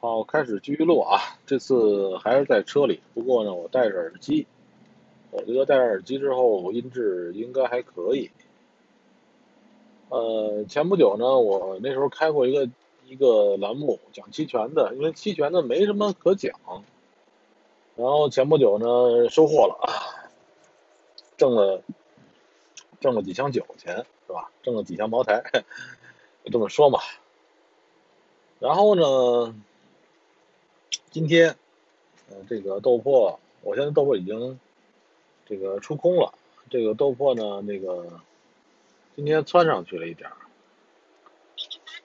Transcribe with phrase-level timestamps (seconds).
[0.00, 1.18] 好，开始继续录啊！
[1.44, 4.46] 这次还是在车里，不过呢，我戴着耳机，
[5.32, 8.30] 我觉得戴着耳机之后音质应该还可以。
[10.08, 12.70] 呃，前不久呢，我那时候开过一个
[13.08, 16.52] 一个栏目讲期权的，因为期权呢没什么可讲。
[17.96, 19.90] 然后前不久呢，收获了啊，
[21.36, 21.82] 挣了
[23.00, 23.96] 挣了几箱酒钱，
[24.28, 24.48] 是吧？
[24.62, 25.42] 挣了几箱茅台，
[26.44, 27.00] 就 这么说嘛。
[28.60, 29.56] 然后呢？
[31.18, 31.56] 今天，
[32.30, 34.60] 呃，这个豆粕，我现在豆粕已经
[35.44, 36.32] 这个出空了。
[36.70, 38.20] 这个豆粕呢，那个
[39.16, 40.36] 今天窜上去了一点儿，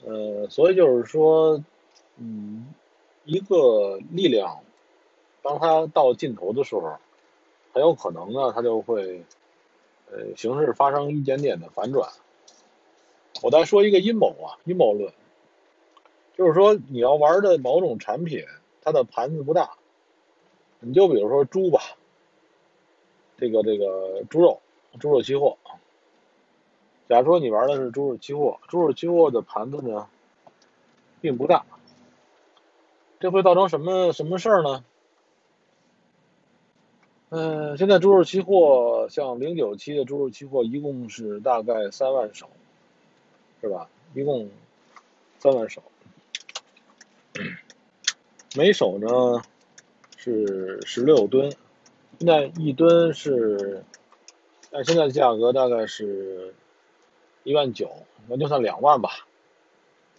[0.03, 1.63] 呃，所以就是说，
[2.17, 2.73] 嗯，
[3.23, 4.63] 一个力量，
[5.43, 6.97] 当它到尽头的时候，
[7.71, 9.23] 很有可能呢，它就会，
[10.11, 12.09] 呃，形势发生一点点的反转。
[13.43, 15.13] 我再说一个阴谋啊，阴谋论，
[16.35, 18.43] 就是说你要玩的某种产品。
[18.83, 19.77] 它的盘子不大，
[20.81, 21.79] 你就比如说猪吧，
[23.37, 24.61] 这个这个猪肉，
[24.99, 25.57] 猪肉期货。
[27.07, 30.09] 假如说你玩的是猪肉期货，猪肉期货的盘子呢，
[31.21, 31.65] 并不大，
[33.19, 34.83] 这会造成什么什么事儿呢？
[37.29, 42.49] 嗯，现在猪肉期货像零九期的猪肉期货，一共是大概三万手，
[43.61, 43.89] 是吧？
[44.13, 44.49] 一共
[45.39, 45.81] 三万手。
[48.55, 49.41] 每手呢
[50.15, 51.51] 是十六吨，
[52.19, 53.83] 现在一吨是，
[54.71, 56.53] 按现在的价格大概是
[57.43, 57.89] 一万九，
[58.27, 59.09] 那就算两万吧，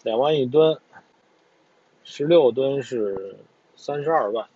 [0.03, 0.81] 两万一吨，
[2.03, 3.37] 十六吨是
[3.77, 4.49] 三十二万，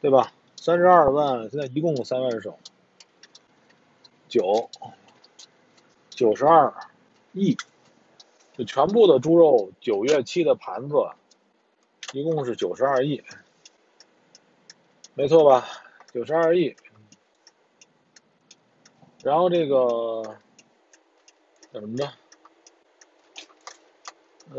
[0.00, 0.32] 对吧？
[0.56, 2.58] 三十二万，现在一共三万手，
[4.28, 4.68] 九
[6.10, 6.74] 九十二
[7.32, 7.56] 亿，
[8.56, 10.96] 就全部的猪肉九月期的盘子。
[12.12, 13.22] 一共是九十二亿，
[15.14, 15.66] 没错吧？
[16.14, 16.74] 九十二亿。
[19.22, 20.22] 然后这个
[21.70, 22.10] 叫什么呢？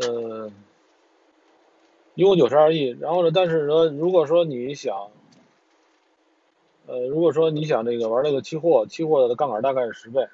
[0.00, 0.52] 呃，
[2.14, 2.96] 一共九十二亿。
[3.00, 3.32] 然后呢？
[3.34, 5.10] 但是说，如果说你想，
[6.86, 10.28] 呃，如果说你想这个玩这个期货，期货的杠杆大概是十倍，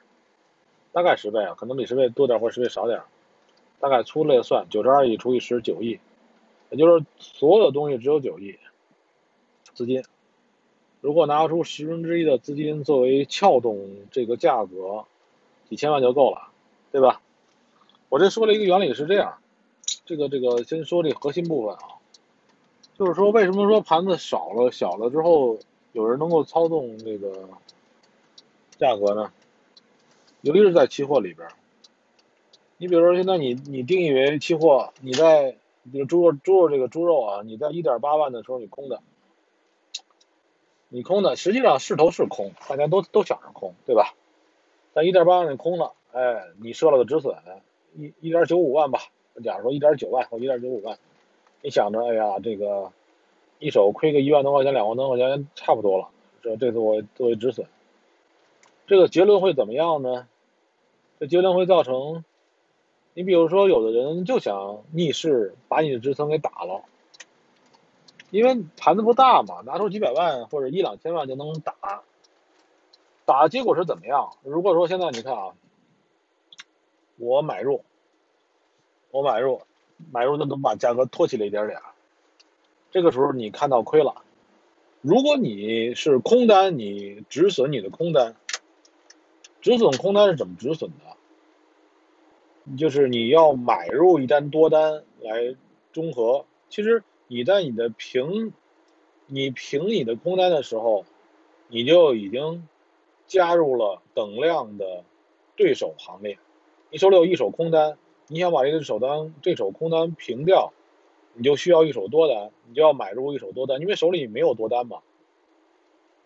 [0.93, 3.00] 大概十倍啊，可能比十倍多点或十倍少点，
[3.81, 5.99] 大概粗略算，九十二亿除以十，九亿。
[6.71, 8.59] 也就是所有的东西只有九亿
[9.75, 10.04] 资金，
[11.00, 15.05] 如果拿出十分之一的资金作为撬动这个价格，
[15.69, 16.49] 几千万就够了，
[16.93, 17.21] 对吧？
[18.09, 19.38] 我这说了一个原理是这样，
[20.05, 21.99] 这个这个先说这核心部分啊，
[22.99, 25.59] 就是说为什么说盘子少了小了之后
[25.93, 27.49] 有人能够操纵这个
[28.78, 29.32] 价格呢？
[30.43, 31.49] 尤其是在期货里边，
[32.76, 35.56] 你比如说现在你你定义为期货，你在
[35.92, 39.00] 这个猪肉，猪肉这个猪肉啊，你在一点八万的时候你空的，
[40.88, 44.14] 你空的，实际上势头是空，大家都都想着空，对吧？
[44.92, 47.36] 但一点八万你空了，哎，你设了个止损，
[47.94, 49.00] 一一点九五万吧，
[49.44, 50.98] 假如说一点九万或一点九五万，
[51.62, 52.92] 你想着，哎呀，这个
[53.58, 56.08] 一手亏个一万多块钱、两万多块钱差不多了，
[56.42, 57.66] 这这次我作为止损，
[58.86, 60.26] 这个结论会怎么样呢？
[61.20, 62.25] 这结论会造成。
[63.19, 66.82] 你比如说，有的人就想逆势把你的支撑给打了，
[68.28, 72.03] 因为盘子不大嘛，拿出几百万或者一两千万就能打，
[73.25, 74.37] 打结果是怎么样？
[74.43, 75.55] 如果说现在你看啊，
[77.16, 77.82] 我买入，
[79.10, 79.62] 我买入，
[80.12, 81.81] 买入那能把价格托起了一点点，
[82.91, 84.15] 这个时候你看到亏了，
[85.00, 88.37] 如果你是空单，你止损你的空单，
[89.62, 91.16] 止损空单是怎么止损的？
[92.75, 95.54] 就是你要买入一单多单来
[95.93, 98.53] 中和，其实你在你的平，
[99.27, 101.05] 你平你的空单的时候，
[101.69, 102.66] 你就已经
[103.28, 105.05] 加入了等量的
[105.55, 106.38] 对手行列。
[106.91, 110.72] 你手里有一手空单，你想把这个手单这手空单平掉，
[111.34, 114.99] 你就需要一手多单，你就要买入一手多单，因为手里没有多单嘛。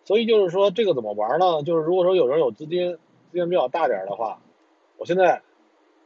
[0.05, 1.61] 所以就是说这个怎么玩呢？
[1.61, 2.93] 就是如果说有人有资金，
[3.31, 4.41] 资金比较大点的话，
[4.97, 5.43] 我现在。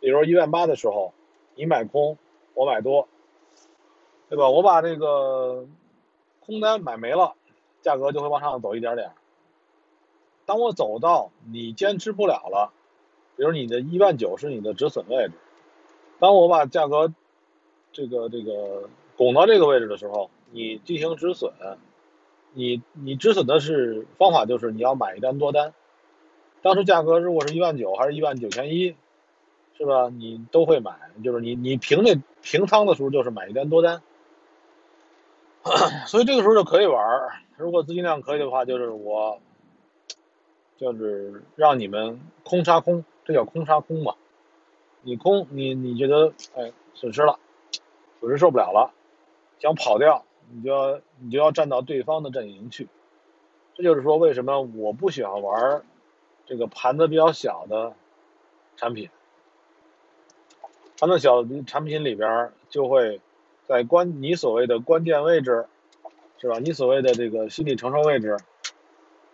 [0.05, 1.15] 比如一万八的时候，
[1.55, 2.19] 你买空，
[2.53, 3.07] 我买多，
[4.29, 4.47] 对吧？
[4.51, 5.65] 我把这个
[6.45, 7.33] 空单买没了，
[7.81, 9.13] 价格就会往上走一点点。
[10.45, 12.71] 当我走到你坚持不了了，
[13.35, 15.31] 比如你的一万九是你的止损位置，
[16.19, 17.11] 当我把价格
[17.91, 18.87] 这个这个
[19.17, 21.51] 拱到这个位置的时候，你进行止损，
[22.53, 25.73] 你你止损的是方法就是你要买一单多单，
[26.61, 28.95] 当时价格如果是一万九还是一万九千一。
[29.77, 30.09] 是吧？
[30.09, 34.01] 你都会买，就是你你平那平仓的时候，就是买一单多单。
[36.07, 37.29] 所以这个时候就可以玩。
[37.57, 39.39] 如果资金量可以的话，就是我
[40.77, 44.15] 就是让你们空杀空，这叫空杀空嘛。
[45.01, 47.39] 你空，你你觉得哎损失了，
[48.19, 48.93] 损失受不了了，
[49.59, 52.87] 想跑掉，你就要你就要站到对方的阵营去。
[53.73, 55.83] 这就是说，为什么我不喜欢玩
[56.45, 57.93] 这个盘子比较小的
[58.77, 59.09] 产品。
[60.99, 63.19] 盘子小产品里边就会
[63.63, 65.65] 在关你所谓的关键位置，
[66.37, 66.59] 是吧？
[66.59, 68.37] 你所谓的这个心理承受位置，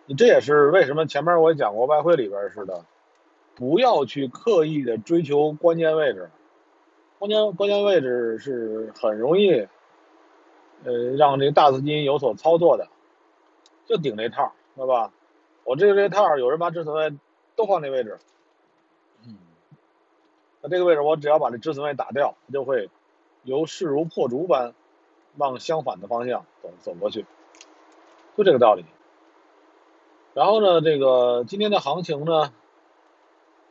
[0.06, 2.84] 你这也是为什么前面我也讲过外汇里边似的，
[3.54, 6.30] 不要去刻意的追求关键位置，
[7.18, 9.66] 关键关键位置是很容易，
[10.84, 12.88] 呃，让这个大资金有所操作的。
[13.84, 15.12] 就顶这套，知道吧？
[15.64, 17.12] 我这个这套，有人把止损位
[17.56, 18.18] 都放那位置，
[20.62, 22.88] 那这个位置我只要把这止损位打掉，它就会
[23.42, 24.74] 由势如破竹般
[25.36, 27.26] 往相反的方向走走过去，
[28.36, 28.84] 就这个道理。
[30.34, 32.52] 然后呢，这个今天的行情呢，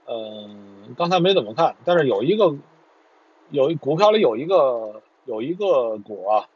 [0.05, 2.55] 嗯，刚才没怎么看，但是有一个
[3.49, 6.49] 有一股票里有一个有一个股啊，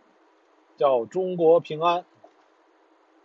[0.77, 2.05] 叫中国平安。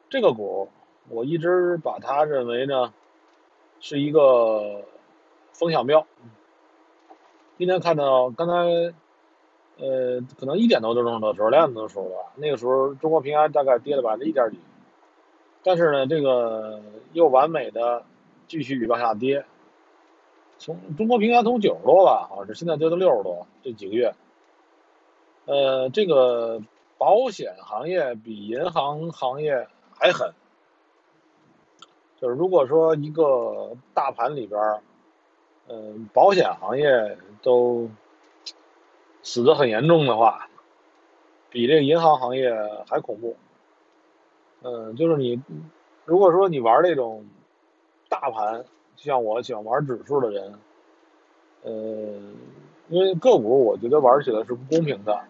[0.09, 0.69] 这个股，
[1.09, 2.95] 我一直把它认为呢，
[3.81, 4.83] 是一个
[5.53, 6.07] 风向标。
[7.61, 8.55] 今天看到刚才，
[9.77, 14.59] 呃，可能一点多钟的时候，两点多的时候吧，那个时候中国平安大概跌了百分之一点几，
[15.63, 16.81] 但是呢，这个
[17.13, 18.03] 又完美的
[18.49, 19.45] 继续往下跌。
[20.57, 24.15] 从中国平安从九十多吧，好像是现在跌到六十多，这几个月，
[25.45, 26.63] 呃，这个
[26.97, 29.69] 保险行业比银行行业。
[30.03, 30.33] 还狠，
[32.19, 34.59] 就是如果说一个大盘里边
[35.69, 37.89] 嗯，保险行业都
[39.23, 40.49] 死的很严重的话，
[41.51, 42.53] 比这个银行行业
[42.89, 43.37] 还恐怖。
[44.63, 45.41] 嗯，就是你
[46.05, 47.27] 如果说你玩那种
[48.09, 48.65] 大盘，
[48.97, 50.59] 就像我喜欢玩指数的人，
[51.63, 51.73] 呃，
[52.89, 55.21] 因为个股我觉得玩起来是不公平的，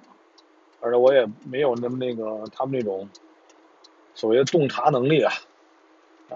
[0.81, 3.09] 而且我也没有那么那个他们那种。
[4.13, 5.33] 所谓的洞察能力啊，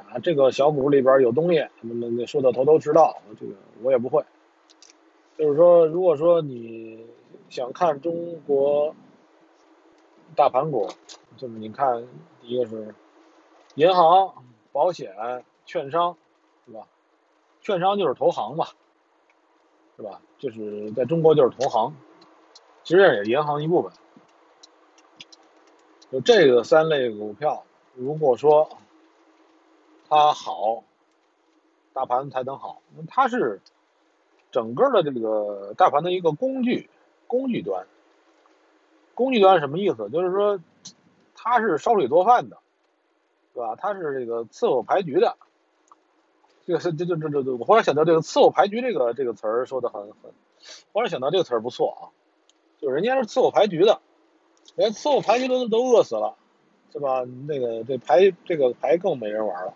[0.00, 3.52] 啊，这个小股里边有东西，那么那说的头头是道，这个
[3.82, 4.25] 我也不会。
[5.38, 7.06] 就是说，如果说你
[7.49, 8.94] 想看中国
[10.37, 10.88] 大盘股，
[11.37, 12.06] 就是你看，
[12.43, 12.94] 一个是
[13.75, 14.35] 银行、
[14.73, 15.12] 保险、
[15.64, 16.17] 券商，
[16.67, 16.87] 是吧？
[17.61, 18.67] 券商就是投行嘛，
[19.96, 20.20] 是吧？
[20.38, 21.96] 就是在中国就是投行，
[22.82, 23.93] 其实也是银行一部分。
[26.12, 27.64] 就这个三类股票，
[27.94, 28.69] 如果说
[30.09, 30.85] 它好，
[31.93, 32.81] 大盘才能好。
[33.09, 33.61] 它是
[34.51, 36.89] 整个的这个大盘的一个工具，
[37.27, 37.87] 工具端。
[39.15, 40.11] 工具端什么意思？
[40.11, 40.61] 就是说
[41.35, 42.59] 它是烧水做饭的，
[43.55, 43.77] 对吧？
[43.77, 45.37] 它是这个伺候牌局的。
[46.67, 50.33] 这个是这这这这，我忽然想到这个伺候牌局这个这个词儿说的很很，
[50.93, 52.03] 忽然想到这个词儿不错啊，
[52.81, 54.01] 就人家是伺候牌局的。
[54.77, 56.37] 连伺候牌局都都饿死了，
[56.91, 57.23] 是吧？
[57.47, 59.75] 那个这牌这个牌更没人玩了。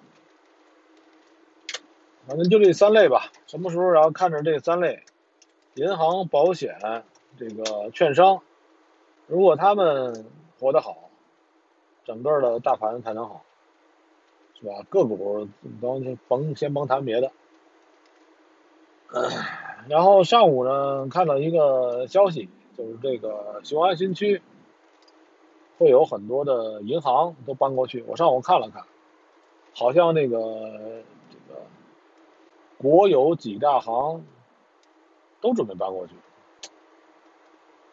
[2.28, 3.32] 反正就这三类吧。
[3.46, 5.02] 什么时候然后看着这三类，
[5.74, 6.78] 银行、保险、
[7.38, 8.42] 这个券商，
[9.26, 10.26] 如果他们
[10.60, 11.08] 活得好，
[12.04, 13.42] 整个的大盘才能好，
[14.60, 14.84] 是吧？
[14.90, 15.48] 个股
[15.80, 17.32] 甭甭先甭谈别的。
[19.88, 24.42] 然后上午呢，看到一个消息，就是这个雄安新区。
[25.78, 28.82] 会有很多的银行都搬过去，我上午看了看，
[29.72, 31.04] 好像那个
[32.78, 34.24] 国有几大行
[35.40, 36.14] 都准备搬过去。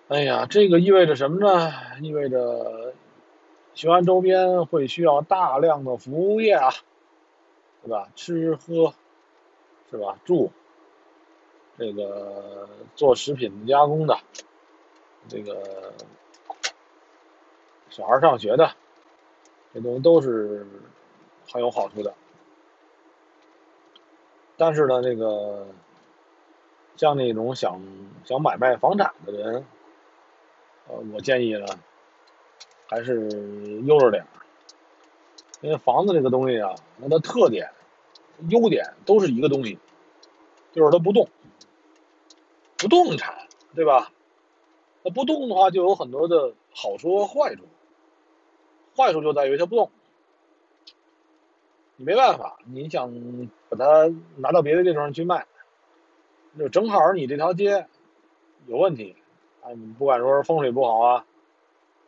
[0.08, 1.74] 哎呀，这个意味着什么呢？
[2.02, 2.94] 意味着
[3.74, 6.70] 雄安周边会需要大量的服务业啊，
[7.84, 8.10] 对吧？
[8.16, 8.94] 吃喝
[9.90, 10.18] 是吧？
[10.24, 10.52] 住
[11.78, 14.18] 这个做食品加工的
[15.28, 15.92] 这个。
[17.88, 18.72] 小孩上学的，
[19.74, 20.68] 这东西都是
[21.50, 22.14] 很有好处的。
[24.58, 25.68] 但是呢，那个
[26.96, 27.82] 像那种想
[28.24, 29.66] 想买卖房产的人，
[30.88, 31.66] 呃，我建议呢，
[32.88, 33.30] 还是
[33.86, 34.26] 悠着点
[35.62, 37.70] 因为房子这个东西啊，它的特点、
[38.50, 39.80] 优点都是一个东西，
[40.74, 41.28] 就是它不动，
[42.78, 44.12] 不动产，对吧？
[45.04, 47.64] 那不动的话，就有很多的好处和坏处。
[48.98, 49.92] 坏处就在于它不动，
[51.98, 53.12] 你没办法，你想
[53.70, 55.46] 把它拿到别的地方去卖，
[56.58, 57.88] 就正好你这条街
[58.68, 59.16] 有问题
[59.62, 61.26] 啊，你不管说是风水不好啊，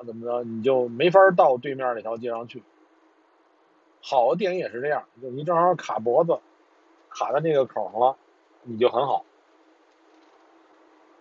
[0.05, 2.63] 怎么着，你就没法到对面那条街上去。
[4.01, 6.39] 好的电影也是这样，就你正好卡脖子，
[7.09, 8.15] 卡在那个口上了，
[8.63, 9.25] 你就很好。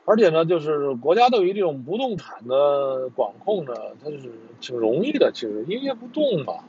[0.05, 4.31] 而且呢，就是国家对于这种不动产的管控呢，它是
[4.61, 6.63] 挺容易的，其实因为不动嘛，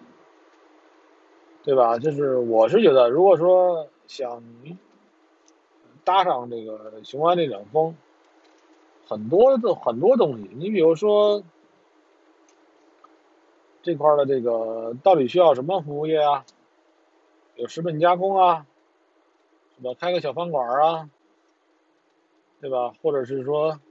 [1.68, 2.00] 对吧？
[2.00, 4.42] 就是我是觉得，如果说想
[6.06, 7.94] 搭上这个雄安这两峰，
[9.06, 11.44] 很多的很多东西，你比如说
[13.84, 16.46] 这块的这个到底需要什么服务业啊？
[17.58, 18.66] 有食品加工啊，
[19.78, 19.94] 是吧？
[20.00, 21.10] 开个小饭馆啊？
[22.62, 22.94] 对吧？
[23.02, 23.82] 或者是说，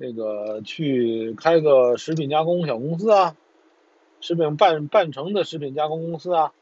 [0.00, 3.36] 这个去开个食品加工小公司啊，
[4.20, 6.52] 食品半半成的食品加工公司啊，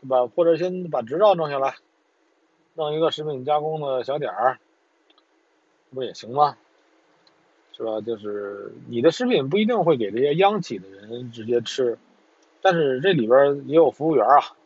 [0.00, 0.26] 对吧？
[0.26, 1.76] 或者先把执照弄下来，
[2.74, 4.58] 弄一个食品加工的小点儿，
[5.90, 6.56] 不也行吗？
[7.76, 8.00] 是吧？
[8.00, 11.98] 就是你的食品不一定会给这些央企的人直接吃，
[12.62, 14.56] 但是这里边也有服务员啊，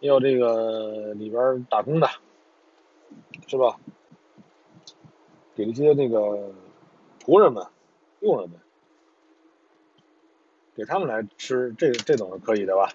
[0.00, 2.08] 也有这个里边打工的，
[3.46, 3.80] 是吧？
[5.56, 6.52] 给一些那个
[7.24, 7.64] 仆人们、
[8.20, 8.58] 佣人们，
[10.76, 12.90] 给他们来吃，这这种是可以的吧？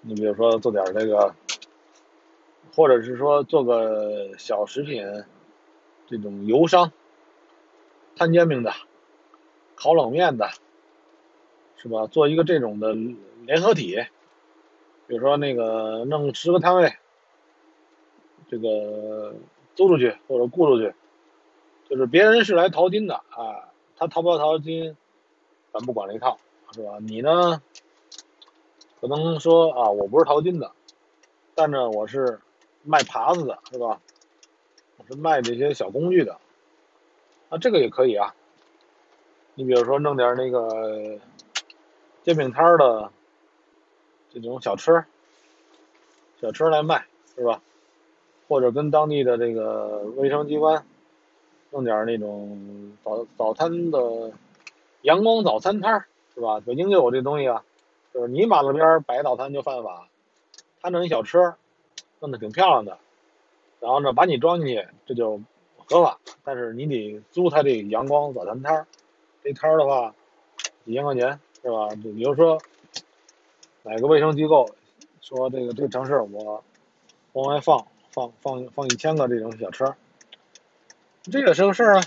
[0.00, 1.34] 你比如说做点这个，
[2.74, 5.04] 或者是说做个小食品，
[6.06, 6.92] 这种油商，
[8.16, 8.72] 摊煎饼的、
[9.74, 10.50] 烤冷面的，
[11.76, 12.06] 是吧？
[12.06, 12.94] 做一个这种的
[13.44, 14.04] 联合体，
[15.06, 16.92] 比如说那个弄十个摊位，
[18.48, 19.34] 这个
[19.74, 20.94] 租出去或者雇出去。
[21.88, 24.96] 就是别人是来淘金的啊，他淘不淘金，
[25.72, 26.38] 咱不管这一套，
[26.74, 26.98] 是吧？
[27.00, 27.62] 你呢，
[29.00, 30.72] 可能说啊，我不是淘金的，
[31.54, 32.40] 但呢，我是
[32.82, 34.00] 卖耙子的，是吧？
[34.96, 36.38] 我是卖这些小工具的，
[37.48, 38.34] 啊这个也可以啊。
[39.54, 41.18] 你比如说弄点那个
[42.22, 43.10] 煎饼摊的
[44.30, 45.04] 这种小吃，
[46.40, 47.60] 小吃来卖，是吧？
[48.48, 50.84] 或者跟当地的这个卫生机关。
[51.74, 54.30] 弄点那种早早餐的
[55.00, 56.60] 阳光早餐摊，是吧？
[56.60, 57.62] 北京就有这东西啊，
[58.12, 60.08] 就是你马路边摆早餐就犯法，
[60.80, 61.56] 他弄一小车，
[62.20, 62.98] 弄得挺漂亮的，
[63.80, 65.40] 然后呢把你装进去，这就
[65.76, 66.18] 合法。
[66.44, 68.86] 但是你得租他这阳光早餐摊儿，
[69.42, 70.14] 这摊儿的话
[70.84, 71.88] 几千块钱，是吧？
[72.02, 72.58] 比如说
[73.82, 74.68] 哪个卫生机构
[75.20, 76.62] 说这个这个城市我
[77.32, 79.94] 往外放放放放一千个这种小车。
[81.24, 82.02] 这也是个事儿啊，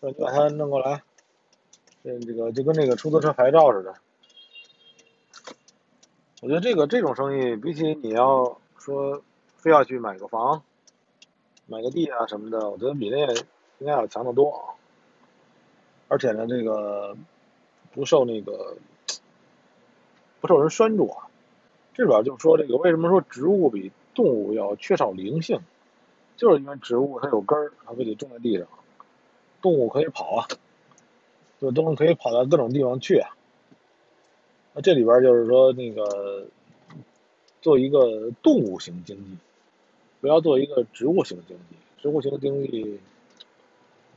[0.00, 1.02] 说你把它弄过来，
[2.04, 3.94] 这这个就跟那个出租车牌照似的。
[6.42, 9.22] 我觉得这个这种生意，比起你要说
[9.56, 10.62] 非要去买个房、
[11.66, 13.16] 买个地啊什么的，我觉得比那
[13.78, 14.74] 应该要强得多。
[16.08, 17.16] 而且呢，这个
[17.92, 18.76] 不受那个
[20.42, 21.26] 不受人拴住啊。
[21.94, 25.60] 这主要就是说，这个为什么说植物比动物要缺少灵性？
[26.36, 28.66] 就是因为植物它有根儿，它非得种在地上。
[29.62, 30.48] 动物可以跑啊，
[31.64, 33.34] 就动物可以跑到各种地方去啊。
[34.74, 36.46] 那这里边就是说，那个
[37.62, 39.38] 做一个动物型经济，
[40.20, 41.76] 不要做一个植物型经济。
[42.02, 43.00] 植物型经济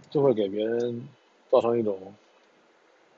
[0.10, 1.08] 就会给别人
[1.50, 2.14] 造成一种，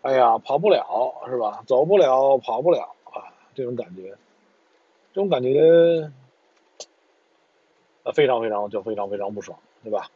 [0.03, 1.63] 哎呀，跑不了是吧？
[1.65, 4.15] 走不了，跑不了啊，这种感觉，
[5.11, 6.11] 这种感觉。
[8.13, 10.09] 非常非常就非常非常不爽，对吧？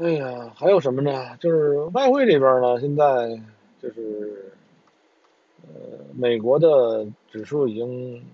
[0.00, 1.36] 哎呀，还有什么呢？
[1.38, 3.38] 就是外汇这边呢，现在
[3.82, 4.50] 就是
[5.62, 8.24] 呃，美国的指数已经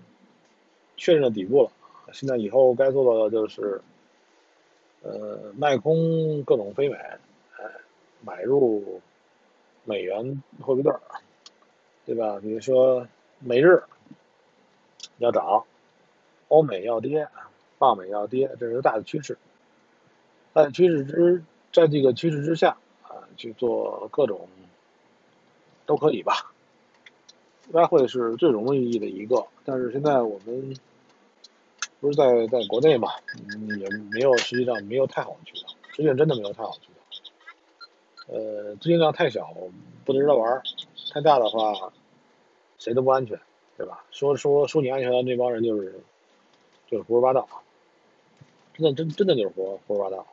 [0.95, 1.71] 确认了底部了，
[2.13, 3.81] 现在以后该做的就是
[5.03, 7.65] 呃，卖空各种非美，哎，
[8.21, 9.01] 买入
[9.83, 10.93] 美元货币对，
[12.05, 12.39] 对吧？
[12.39, 13.07] 比如说
[13.39, 13.83] 美日
[15.17, 15.65] 要涨。
[16.49, 17.27] 欧美要跌，
[17.79, 19.37] 澳美要跌，这是大的趋势。
[20.53, 21.43] 大的趋势之，
[21.77, 24.49] 在这个趋势之下啊，去做各种
[25.85, 26.51] 都可以吧。
[27.71, 30.75] 外汇是最容易的一个，但是现在我们
[31.99, 33.09] 不是在在国内嘛，
[33.79, 38.33] 也没有实际上没有太好的渠道，实际上真的没有太好的渠道。
[38.33, 39.55] 呃，资金量太小，
[40.03, 40.59] 不值得玩；
[41.13, 41.93] 太大的话，
[42.79, 43.39] 谁都不安全，
[43.77, 44.03] 对吧？
[44.09, 46.01] 说说说你安全的那帮人就是。
[46.89, 47.45] 就是胡说八道，
[48.73, 50.25] 真的真真的就是胡胡说八道，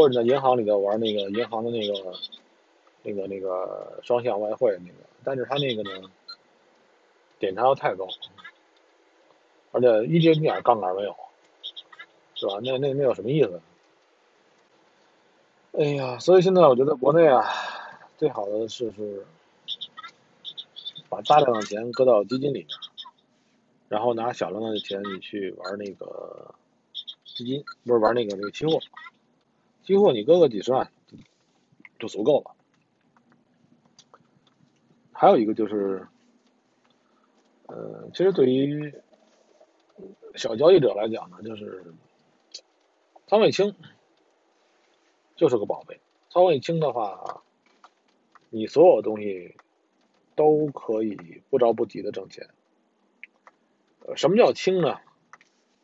[0.00, 1.92] 或者在银行里头玩那个银行的那个
[3.02, 6.10] 那个那个双向外汇那个，但是他那个呢，
[7.38, 8.08] 点差又太高，
[9.72, 11.14] 而且一点点杠杆没有，
[12.34, 12.60] 是吧？
[12.62, 13.60] 那那那有什么意思？
[15.72, 17.44] 哎呀，所以现在我觉得国内啊，
[18.16, 19.26] 最好的是是
[21.10, 22.68] 把大量的钱搁到基金里面，
[23.90, 26.54] 然后拿小量的钱你去玩那个
[27.26, 28.78] 基金，不是玩那个那个期货，
[29.82, 30.90] 期货你搁个几十万
[31.98, 32.56] 就足够了。
[35.12, 36.06] 还有一个就是，
[37.66, 38.94] 呃，其实对于
[40.34, 41.92] 小交易者来讲呢，就是
[43.26, 43.74] 仓位轻。
[45.36, 47.42] 就是个宝贝，仓位轻的话，
[48.50, 49.56] 你所有东西
[50.34, 52.50] 都可以不着不急的挣钱。
[54.00, 54.98] 呃，什么叫轻呢？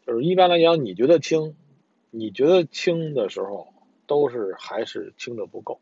[0.07, 1.57] 就是一般来讲，你觉得轻，
[2.11, 3.73] 你觉得轻的时候，
[4.07, 5.81] 都是还是轻的不够。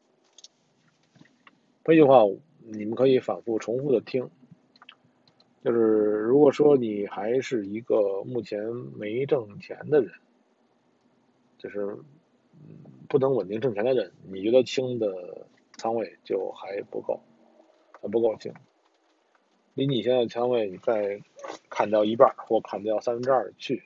[1.85, 2.23] 这句话
[2.59, 4.31] 你们可以反复重复的听。
[5.65, 8.63] 就是如果说你还是一个目前
[8.97, 10.13] 没挣钱的人，
[11.59, 11.99] 就是。
[13.07, 17.21] 不能稳定挣钱的人，你觉得轻的仓位就还不够，
[18.01, 18.53] 还不够轻。
[19.75, 21.23] 离你现在的仓位你再
[21.69, 23.85] 砍掉一半或砍掉三分之二去，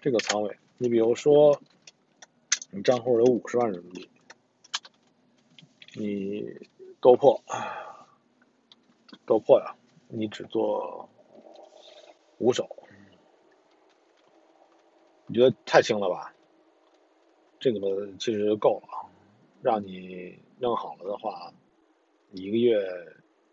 [0.00, 1.60] 这个仓位，你比如说
[2.74, 4.08] 你账户有五十万人民币，
[5.92, 6.58] 你
[7.00, 7.38] 够破，
[9.26, 9.76] 够破呀，
[10.08, 11.06] 你只做
[12.38, 12.66] 五手，
[15.26, 16.34] 你觉得太轻了吧？
[17.60, 19.06] 这个，其实够了，
[19.60, 21.52] 让你弄好了的话，
[22.30, 22.80] 一个月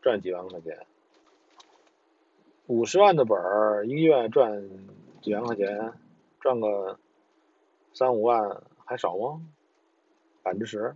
[0.02, 0.88] 赚几万块钱，
[2.68, 4.70] 五十万的本儿，一个月赚
[5.22, 5.92] 几万块钱，
[6.40, 6.98] 赚个
[7.94, 9.40] 三五万还少吗？
[10.42, 10.96] 百分之十，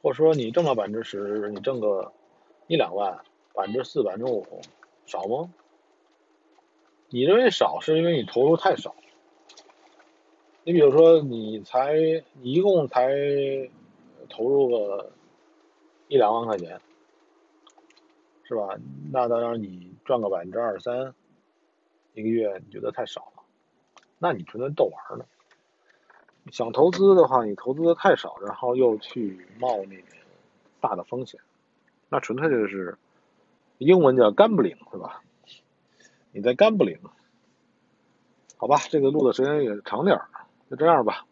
[0.00, 2.10] 或者说你挣到百分之十，你挣个
[2.68, 3.22] 一两万，
[3.52, 4.46] 百分之四、百分之五，
[5.04, 5.52] 少吗？
[7.10, 8.94] 你认为少，是因为你投入太少。
[10.64, 11.98] 你比如说，你才
[12.40, 13.10] 一共才
[14.30, 15.12] 投入个
[16.08, 16.80] 一两万块钱，
[18.44, 18.78] 是吧？
[19.12, 21.14] 那当然你赚个百分之二三，
[22.14, 23.42] 一个月你觉得太少了，
[24.18, 25.26] 那你纯粹逗玩呢。
[26.50, 30.02] 想投资的话，你投资的太少，然后又去冒那个
[30.80, 31.40] 大的风险，
[32.08, 32.98] 那纯粹就是
[33.78, 35.22] 英文叫 gambling，是吧？
[36.32, 36.98] 你在 gambling，
[38.56, 38.78] 好吧？
[38.90, 40.28] 这个录的时间也长点儿。
[40.70, 41.26] 就这样吧。